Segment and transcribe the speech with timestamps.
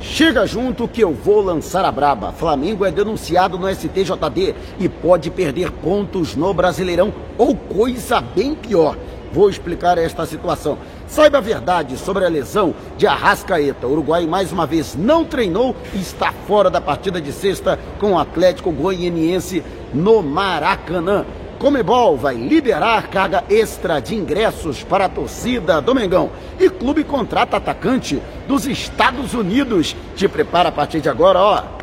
[0.00, 2.32] Chega junto que eu vou lançar a braba.
[2.32, 8.96] Flamengo é denunciado no STJD e pode perder pontos no Brasileirão ou coisa bem pior.
[9.32, 10.78] Vou explicar esta situação.
[11.06, 13.86] Saiba a verdade sobre a lesão de Arrascaeta.
[13.86, 18.12] O Uruguai mais uma vez não treinou e está fora da partida de sexta com
[18.12, 19.62] o Atlético Goianiense
[19.92, 21.26] no Maracanã.
[21.58, 26.30] Comebol vai liberar carga extra de ingressos para a torcida do Mengão.
[26.58, 29.96] E clube contrata atacante dos Estados Unidos.
[30.14, 31.78] Te prepara a partir de agora, ó.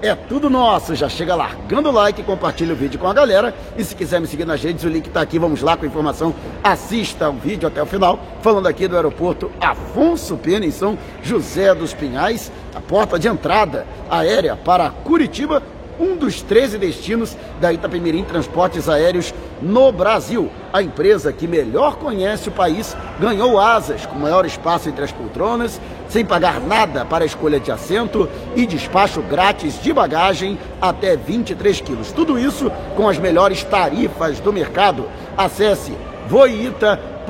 [0.00, 0.94] É tudo nosso.
[0.94, 3.54] Já chega largando o like, compartilha o vídeo com a galera.
[3.76, 5.38] E se quiser me seguir nas redes, o link está aqui.
[5.38, 6.34] Vamos lá com a informação.
[6.64, 8.18] Assista o vídeo até o final.
[8.40, 12.50] Falando aqui do aeroporto Afonso Pena, em São José dos Pinhais.
[12.74, 15.62] A porta de entrada aérea para Curitiba
[16.00, 20.50] um dos 13 destinos da Itapemirim Transportes Aéreos no Brasil.
[20.72, 25.80] A empresa que melhor conhece o país ganhou asas, com maior espaço entre as poltronas,
[26.08, 31.80] sem pagar nada para a escolha de assento e despacho grátis de bagagem até 23
[31.80, 32.10] quilos.
[32.10, 35.06] Tudo isso com as melhores tarifas do mercado.
[35.36, 35.92] Acesse
[36.28, 37.26] voita.com.br.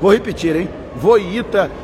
[0.00, 0.68] Vou repetir, hein?
[0.96, 1.81] voita.com.br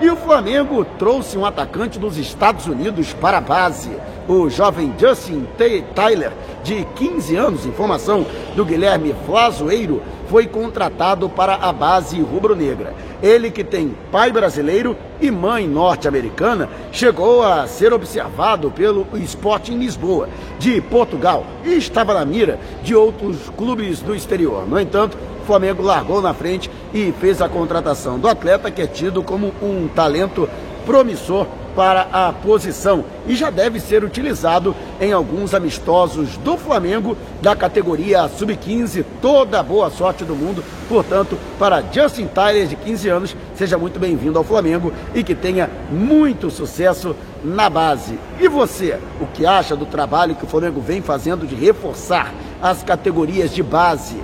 [0.00, 3.90] e o Flamengo trouxe um atacante dos Estados Unidos para a base.
[4.26, 5.84] O jovem Justin T.
[5.94, 6.32] Tyler,
[6.62, 8.26] de 15 anos, informação
[8.56, 12.94] do Guilherme Flazoeiro, foi contratado para a base rubro-negra.
[13.22, 20.28] Ele, que tem pai brasileiro e mãe norte-americana, chegou a ser observado pelo Sporting Lisboa,
[20.58, 24.66] de Portugal, e estava na mira de outros clubes do exterior.
[24.66, 28.86] No entanto, o Flamengo largou na frente e fez a contratação do atleta, que é
[28.86, 30.48] tido como um talento
[30.86, 37.54] promissor para a posição e já deve ser utilizado em alguns amistosos do Flamengo da
[37.54, 39.04] categoria sub-15.
[39.20, 44.38] Toda boa sorte do mundo, portanto, para Justin Tyler, de 15 anos, seja muito bem-vindo
[44.38, 48.18] ao Flamengo e que tenha muito sucesso na base.
[48.40, 52.82] E você, o que acha do trabalho que o Flamengo vem fazendo de reforçar as
[52.82, 54.16] categorias de base?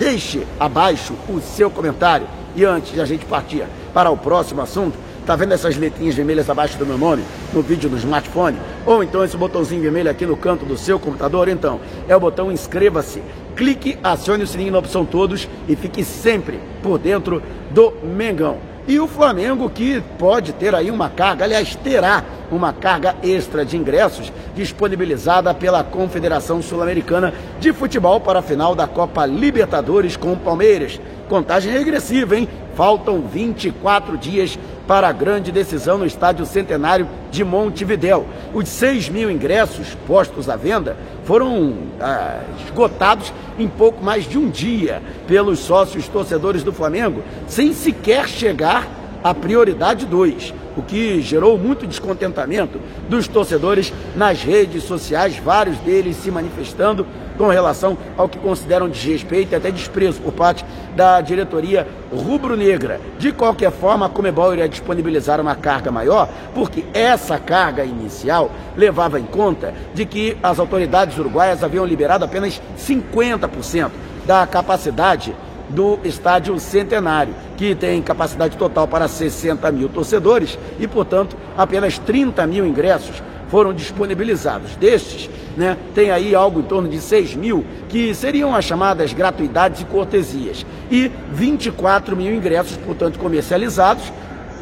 [0.00, 2.26] Deixe abaixo o seu comentário.
[2.56, 4.96] E antes de a gente partir para o próximo assunto,
[5.26, 7.22] tá vendo essas letrinhas vermelhas abaixo do meu nome
[7.52, 8.56] no vídeo do smartphone?
[8.86, 11.48] Ou então esse botãozinho vermelho aqui no canto do seu computador?
[11.48, 11.78] Então,
[12.08, 13.22] é o botão inscreva-se.
[13.54, 18.56] Clique, acione o sininho na opção todos e fique sempre por dentro do Mengão.
[18.88, 23.76] E o Flamengo que pode ter aí uma carga, aliás, terá uma carga extra de
[23.76, 30.36] ingressos disponibilizada pela Confederação Sul-Americana de Futebol para a final da Copa Libertadores com o
[30.36, 31.00] Palmeiras.
[31.28, 32.48] Contagem regressiva, hein?
[32.74, 38.26] Faltam 24 dias para a grande decisão no Estádio Centenário de Montevidéu.
[38.52, 44.50] Os 6 mil ingressos postos à venda foram ah, esgotados em pouco mais de um
[44.50, 48.88] dia pelos sócios torcedores do Flamengo, sem sequer chegar
[49.22, 56.16] à prioridade 2 o que gerou muito descontentamento dos torcedores nas redes sociais, vários deles
[56.16, 60.64] se manifestando com relação ao que consideram desrespeito e até desprezo por parte
[60.96, 63.00] da diretoria rubro-negra.
[63.18, 69.20] De qualquer forma, a Comebol iria disponibilizar uma carga maior, porque essa carga inicial levava
[69.20, 73.90] em conta de que as autoridades uruguaias haviam liberado apenas 50%
[74.26, 75.34] da capacidade
[75.70, 82.46] do Estádio Centenário, que tem capacidade total para 60 mil torcedores e, portanto, apenas 30
[82.46, 84.76] mil ingressos foram disponibilizados.
[84.76, 89.82] Destes, né, tem aí algo em torno de 6 mil que seriam as chamadas gratuidades
[89.82, 94.12] e cortesias, e 24 mil ingressos, portanto, comercializados,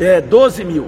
[0.00, 0.86] é, 12 mil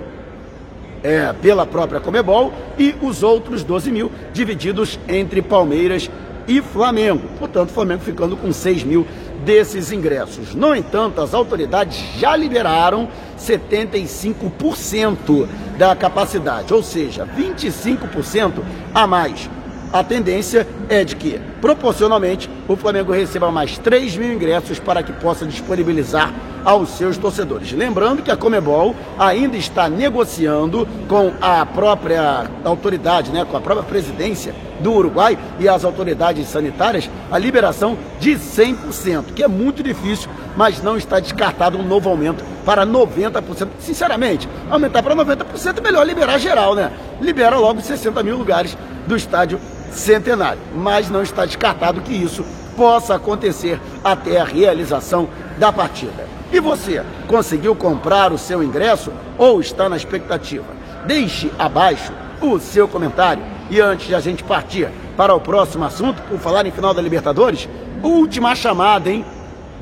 [1.02, 6.10] é, pela própria Comebol e os outros 12 mil divididos entre Palmeiras
[6.46, 7.22] e Flamengo.
[7.38, 9.06] Portanto, Flamengo ficando com 6 mil
[9.44, 10.54] desses ingressos.
[10.54, 13.08] No entanto, as autoridades já liberaram
[13.38, 15.46] 75%
[15.78, 18.62] da capacidade, ou seja, 25%
[18.94, 19.48] a mais.
[19.92, 25.12] A tendência é de que, proporcionalmente, o Flamengo receba mais 3 mil ingressos para que
[25.12, 26.32] possa disponibilizar
[26.64, 27.72] aos seus torcedores.
[27.72, 33.82] Lembrando que a Comebol ainda está negociando com a própria autoridade, né, com a própria
[33.82, 40.30] presidência do Uruguai e as autoridades sanitárias a liberação de 100%, que é muito difícil,
[40.56, 43.68] mas não está descartado um novo aumento para 90%.
[43.80, 46.92] Sinceramente, aumentar para 90% é melhor liberar geral, né?
[47.20, 48.78] Libera logo 60 mil lugares
[49.08, 49.58] do estádio
[49.90, 50.60] centenário.
[50.74, 52.44] Mas não está descartado que isso
[52.80, 55.28] possa acontecer até a realização
[55.58, 56.26] da partida.
[56.50, 60.64] E você, conseguiu comprar o seu ingresso ou está na expectativa?
[61.04, 62.10] Deixe abaixo
[62.40, 63.42] o seu comentário.
[63.68, 67.02] E antes de a gente partir para o próximo assunto, por falar em final da
[67.02, 67.68] Libertadores,
[68.02, 69.26] última chamada, hein?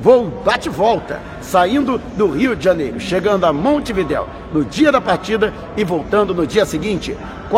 [0.01, 5.85] voo bate-volta, saindo do Rio de Janeiro, chegando a Montevidéu no dia da partida e
[5.85, 7.55] voltando no dia seguinte, R$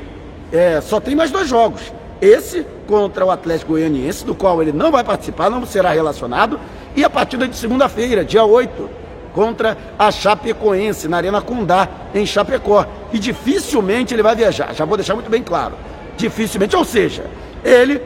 [0.53, 1.93] é, só tem mais dois jogos.
[2.21, 6.59] Esse contra o Atlético Goianiense, do qual ele não vai participar, não será relacionado,
[6.95, 8.91] e a partida de segunda-feira, dia 8,
[9.33, 12.87] contra a Chapecoense, na Arena Condá, em Chapecó.
[13.13, 15.75] E dificilmente ele vai viajar, já vou deixar muito bem claro.
[16.17, 17.27] Dificilmente, ou seja,
[17.65, 18.01] ele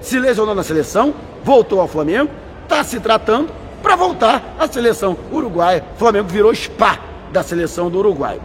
[0.00, 2.30] se lesionou na seleção, voltou ao Flamengo,
[2.62, 3.50] está se tratando
[3.82, 5.84] para voltar à seleção uruguaia.
[5.94, 6.98] O Flamengo virou spa
[7.32, 8.40] da seleção do Uruguai.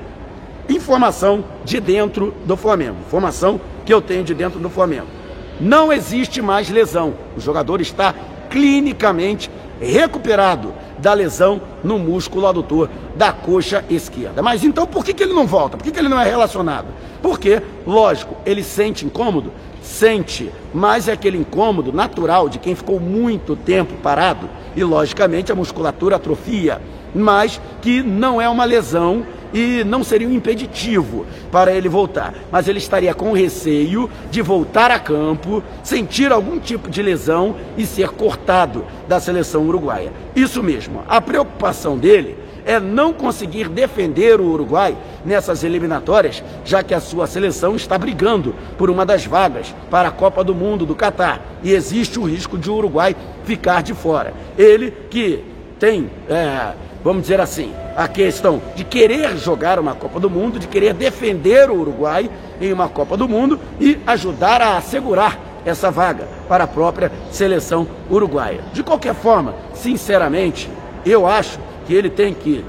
[0.69, 5.19] Informação de dentro do Flamengo, informação que eu tenho de dentro do Flamengo.
[5.59, 7.13] Não existe mais lesão.
[7.35, 8.13] O jogador está
[8.50, 14.41] clinicamente recuperado da lesão no músculo adutor da coxa esquerda.
[14.41, 15.77] Mas então por que, que ele não volta?
[15.77, 16.88] Por que, que ele não é relacionado?
[17.21, 19.51] Porque, lógico, ele sente incômodo?
[19.81, 25.56] Sente, mas é aquele incômodo natural de quem ficou muito tempo parado e, logicamente, a
[25.56, 26.81] musculatura atrofia,
[27.15, 32.67] mas que não é uma lesão e não seria um impeditivo para ele voltar, mas
[32.67, 38.09] ele estaria com receio de voltar a campo, sentir algum tipo de lesão e ser
[38.09, 40.11] cortado da seleção uruguaia.
[40.35, 46.93] Isso mesmo, a preocupação dele é não conseguir defender o Uruguai nessas eliminatórias, já que
[46.93, 50.93] a sua seleção está brigando por uma das vagas para a Copa do Mundo do
[50.93, 54.33] Catar e existe o risco de o Uruguai ficar de fora.
[54.57, 55.43] Ele que
[55.79, 56.73] tem é,
[57.03, 61.69] vamos dizer assim, a questão de querer jogar uma Copa do Mundo, de querer defender
[61.69, 62.29] o Uruguai
[62.59, 67.87] em uma Copa do Mundo e ajudar a assegurar essa vaga para a própria seleção
[68.09, 68.61] uruguaia.
[68.73, 70.69] De qualquer forma, sinceramente,
[71.05, 72.63] eu acho que ele tem que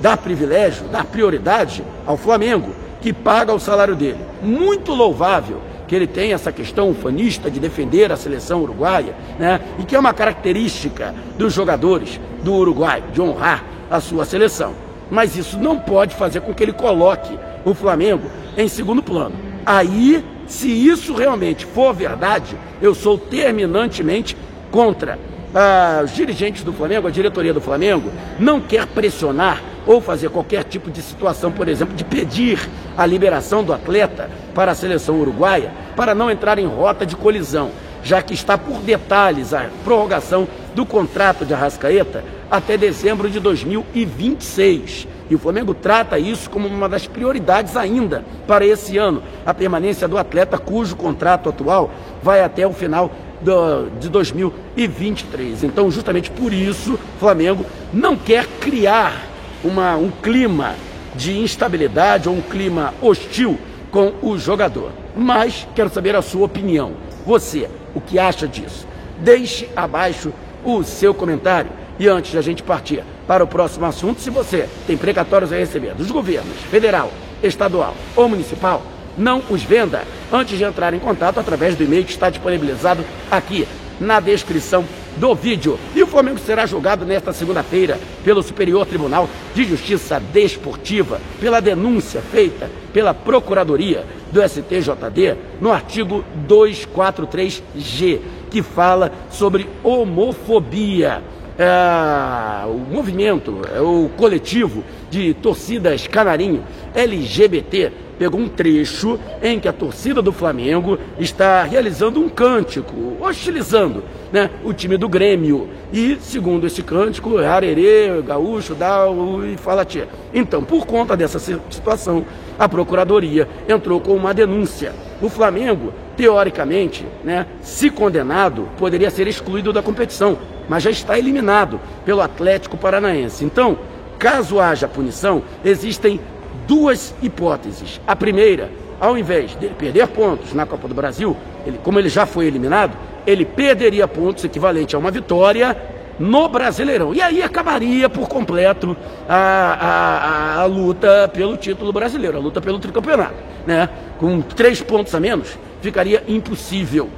[0.00, 4.18] dar privilégio, dar prioridade ao Flamengo, que paga o salário dele.
[4.42, 9.60] Muito louvável que ele tem essa questão ufanista de defender a seleção uruguaia, né?
[9.78, 14.74] E que é uma característica dos jogadores do Uruguai, de honrar a sua seleção.
[15.10, 19.34] Mas isso não pode fazer com que ele coloque o Flamengo em segundo plano.
[19.66, 24.36] Aí, se isso realmente for verdade, eu sou terminantemente
[24.70, 25.18] contra
[25.54, 30.64] ah, os dirigentes do Flamengo, a diretoria do Flamengo, não quer pressionar ou fazer qualquer
[30.64, 32.58] tipo de situação, por exemplo, de pedir
[32.96, 37.70] a liberação do atleta para a seleção uruguaia, para não entrar em rota de colisão,
[38.02, 45.08] já que está por detalhes a prorrogação do contrato de Arrascaeta até dezembro de 2026.
[45.30, 50.06] E o Flamengo trata isso como uma das prioridades ainda para esse ano, a permanência
[50.06, 51.90] do atleta cujo contrato atual
[52.22, 53.10] vai até o final
[53.40, 55.64] do, de 2023.
[55.64, 59.33] Então, justamente por isso, Flamengo não quer criar
[59.64, 60.74] uma, um clima
[61.14, 63.58] de instabilidade ou um clima hostil
[63.90, 64.92] com o jogador.
[65.16, 66.92] Mas quero saber a sua opinião.
[67.24, 68.86] Você, o que acha disso?
[69.18, 70.32] Deixe abaixo
[70.64, 71.70] o seu comentário.
[71.98, 75.56] E antes de a gente partir para o próximo assunto, se você tem precatórios a
[75.56, 78.82] receber dos governos federal, estadual ou municipal,
[79.16, 80.02] não os venda
[80.32, 83.66] antes de entrar em contato através do e-mail que está disponibilizado aqui
[84.00, 84.84] na descrição
[85.16, 85.78] do vídeo.
[85.94, 92.20] E o Flamengo será julgado nesta segunda-feira pelo Superior Tribunal de Justiça Desportiva pela denúncia
[92.20, 101.22] feita pela Procuradoria do STJD no artigo 243G, que fala sobre homofobia.
[101.56, 109.68] É, o movimento, é, o coletivo de torcidas canarinho LGBT pegou um trecho em que
[109.68, 114.02] a torcida do Flamengo está realizando um cântico, hostilizando
[114.32, 115.68] né, o time do Grêmio.
[115.92, 119.04] E, segundo esse cântico, arerê, gaúcho, dá
[119.52, 120.08] e fala tia.
[120.32, 122.24] Então, por conta dessa situação,
[122.58, 124.92] a Procuradoria entrou com uma denúncia.
[125.22, 131.80] O Flamengo, teoricamente, né, se condenado, poderia ser excluído da competição, mas já está eliminado
[132.04, 133.44] pelo Atlético Paranaense.
[133.44, 133.78] Então,
[134.18, 136.20] caso haja punição, existem
[136.66, 138.00] duas hipóteses.
[138.06, 142.26] A primeira, ao invés de perder pontos na Copa do Brasil, ele, como ele já
[142.26, 145.76] foi eliminado, ele perderia pontos equivalente a uma vitória
[146.18, 147.14] no Brasileirão.
[147.14, 148.96] E aí acabaria por completo
[149.28, 153.34] a, a, a, a, luta pelo título brasileiro, a luta pelo tricampeonato.
[153.66, 153.88] Né?
[154.18, 157.08] Com três pontos a menos, ficaria impossível.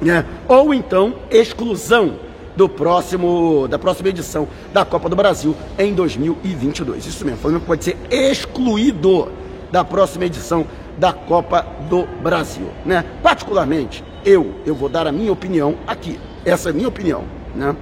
[0.00, 0.24] Né?
[0.46, 2.27] Ou então exclusão
[2.58, 7.06] do próximo, da próxima edição da Copa do Brasil em 2022.
[7.06, 9.30] Isso mesmo, o Flamengo pode ser excluído
[9.70, 10.66] da próxima edição
[10.98, 13.04] da Copa do Brasil, né?
[13.22, 16.18] Particularmente, eu, eu vou dar a minha opinião aqui.
[16.44, 17.22] Essa é a minha opinião,
[17.54, 17.76] né?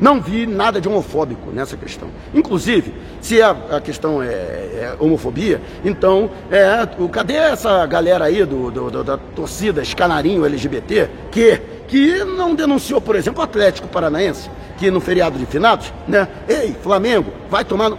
[0.00, 2.08] Não vi nada de homofóbico nessa questão.
[2.32, 8.44] Inclusive, se a, a questão é, é, homofobia, então, é, o, cadê essa galera aí
[8.44, 13.88] do, do, do da torcida Escanarinho LGBT que que não denunciou, por exemplo, o Atlético
[13.88, 16.28] Paranaense, que no feriado de finados, né?
[16.48, 17.98] Ei, Flamengo, vai tomar no...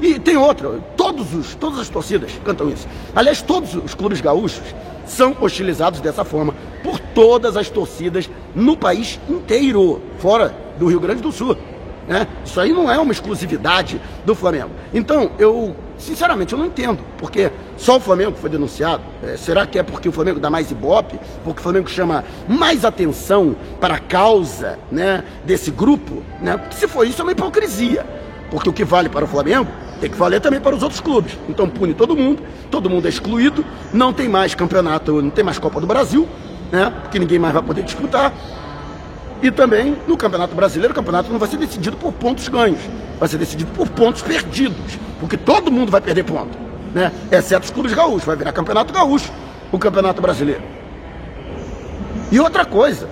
[0.00, 2.88] E tem outra, todos os, todas as torcidas cantam isso.
[3.14, 4.74] Aliás, todos os clubes gaúchos
[5.06, 11.22] são hostilizados dessa forma por todas as torcidas no país inteiro, fora do Rio Grande
[11.22, 11.56] do Sul.
[12.08, 12.26] Né?
[12.44, 14.70] Isso aí não é uma exclusividade do Flamengo.
[14.92, 19.02] Então, eu, sinceramente, eu não entendo, porque só o Flamengo foi denunciado.
[19.22, 21.18] É, será que é porque o Flamengo dá mais ibope?
[21.44, 26.22] Porque o Flamengo chama mais atenção para a causa né, desse grupo?
[26.40, 26.56] Né?
[26.56, 28.04] Porque se for isso, é uma hipocrisia.
[28.50, 31.38] Porque o que vale para o Flamengo tem que valer também para os outros clubes.
[31.48, 35.58] Então pune todo mundo, todo mundo é excluído, não tem mais campeonato, não tem mais
[35.58, 36.28] Copa do Brasil,
[36.70, 36.92] né?
[37.02, 38.32] Porque ninguém mais vai poder disputar.
[39.42, 42.78] E também no Campeonato Brasileiro, o campeonato não vai ser decidido por pontos ganhos,
[43.18, 46.56] vai ser decidido por pontos perdidos, porque todo mundo vai perder ponto,
[46.94, 47.10] né?
[47.30, 49.32] Exceto os clubes gaúchos, vai virar Campeonato Gaúcho,
[49.72, 50.62] o Campeonato Brasileiro.
[52.30, 53.08] E outra coisa,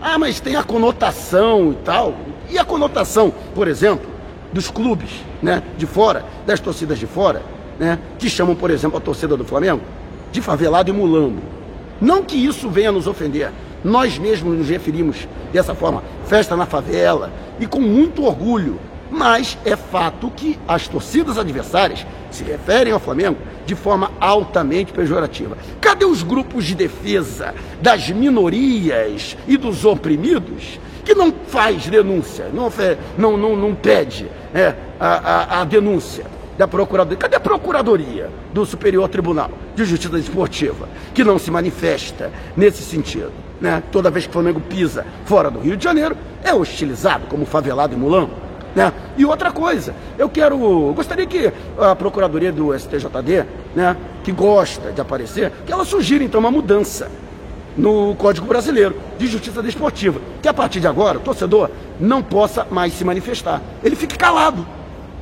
[0.00, 2.14] ah, mas tem a conotação e tal.
[2.48, 4.08] E a conotação, por exemplo,
[4.52, 5.10] dos clubes,
[5.42, 7.42] né, de fora, das torcidas de fora,
[7.78, 9.82] né, que chamam, por exemplo, a torcida do Flamengo
[10.32, 11.42] de favelado e mulambo.
[12.00, 13.50] Não que isso venha nos ofender,
[13.84, 18.78] nós mesmos nos referimos dessa forma, festa na favela, e com muito orgulho.
[19.10, 25.56] Mas é fato que as torcidas adversárias se referem ao Flamengo de forma altamente pejorativa.
[25.80, 32.70] Cadê os grupos de defesa das minorias e dos oprimidos que não faz denúncia, não,
[33.16, 36.26] não, não, não pede é, a, a, a denúncia?
[36.58, 37.16] da Procuradoria.
[37.16, 43.47] Cadê a Procuradoria do Superior Tribunal de Justiça Desportiva, que não se manifesta nesse sentido?
[43.60, 43.82] Né?
[43.90, 47.94] Toda vez que o Flamengo pisa fora do Rio de Janeiro, é hostilizado como favelado
[47.94, 48.30] e mulão.
[48.74, 48.92] Né?
[49.16, 50.56] E outra coisa, eu quero,
[50.94, 56.38] gostaria que a Procuradoria do STJD, né, que gosta de aparecer, que ela sugira então
[56.38, 57.10] uma mudança
[57.76, 62.66] no Código Brasileiro de Justiça Desportiva, que a partir de agora o torcedor não possa
[62.70, 63.62] mais se manifestar.
[63.82, 64.66] Ele fique calado.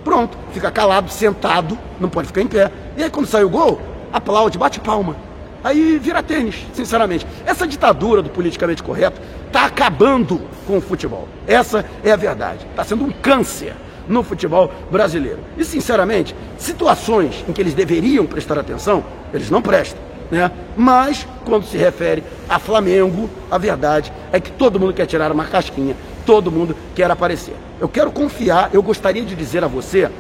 [0.02, 2.70] Pronto, fica calado, sentado, não pode ficar em pé.
[2.96, 3.80] E aí quando sai o gol,
[4.12, 5.16] aplaude, bate palma.
[5.62, 7.26] Aí vira tênis, sinceramente.
[7.44, 11.28] Essa ditadura do politicamente correto está acabando com o futebol.
[11.46, 12.66] Essa é a verdade.
[12.70, 13.74] Está sendo um câncer
[14.08, 15.38] no futebol brasileiro.
[15.56, 20.00] E, sinceramente, situações em que eles deveriam prestar atenção, eles não prestam.
[20.30, 20.50] Né?
[20.76, 25.44] Mas, quando se refere a Flamengo, a verdade é que todo mundo quer tirar uma
[25.44, 27.54] casquinha, todo mundo quer aparecer.
[27.80, 30.10] Eu quero confiar, eu gostaria de dizer a você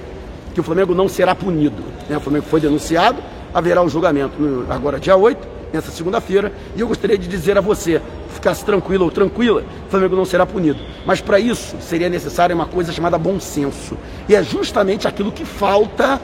[0.54, 1.82] que o Flamengo não será punido.
[2.08, 2.16] Né?
[2.16, 3.22] O Flamengo foi denunciado,
[3.56, 7.62] haverá um julgamento no, agora dia 8, nessa segunda-feira, e eu gostaria de dizer a
[7.62, 10.78] você, ficasse tranquilo ou tranquila, o Flamengo não será punido.
[11.06, 13.96] Mas para isso seria necessária uma coisa chamada bom senso.
[14.28, 16.20] E é justamente aquilo que falta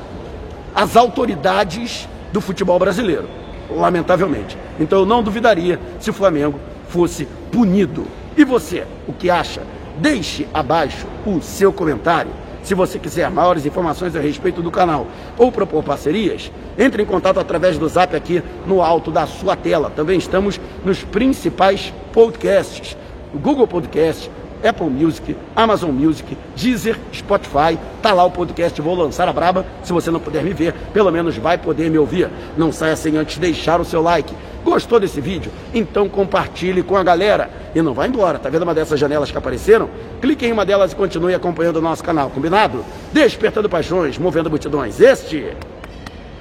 [0.75, 3.27] às autoridades do futebol brasileiro,
[3.71, 4.59] lamentavelmente.
[4.79, 8.07] Então eu não duvidaria se o Flamengo fosse punido.
[8.37, 9.63] E você, o que acha?
[9.97, 12.31] Deixe abaixo o seu comentário.
[12.63, 17.39] Se você quiser maiores informações a respeito do canal ou propor parcerias, entre em contato
[17.41, 19.91] através do zap aqui no alto da sua tela.
[19.91, 22.97] Também estamos nos principais podcasts,
[23.35, 24.31] Google Podcast,
[24.63, 27.79] Apple Music, Amazon Music, Deezer, Spotify.
[28.01, 29.67] Tá lá o podcast Vou Lançar a Braba.
[29.83, 32.31] Se você não puder me ver, pelo menos vai poder me ouvir.
[32.57, 34.33] Não saia sem antes deixar o seu like.
[34.65, 35.51] Gostou desse vídeo?
[35.75, 37.51] Então compartilhe com a galera.
[37.75, 39.91] E não vá embora, tá vendo uma dessas janelas que apareceram?
[40.21, 42.85] Clique em uma delas e continue acompanhando o nosso canal, combinado?
[43.13, 45.01] Despertando paixões, movendo multidões.
[45.01, 45.57] Este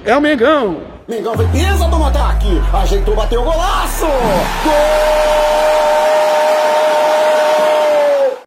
[0.04, 0.80] é o Mengão.
[1.08, 2.60] Mengão vem pisa do ataque.
[2.72, 4.06] Ajeitou, bateu o golaço.
[4.64, 5.81] Gol!